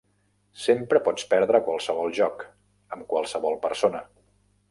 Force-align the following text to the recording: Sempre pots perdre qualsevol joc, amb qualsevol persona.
Sempre 0.61 1.01
pots 1.07 1.25
perdre 1.33 1.61
qualsevol 1.67 2.15
joc, 2.21 2.43
amb 2.97 3.07
qualsevol 3.13 3.61
persona. 3.69 4.05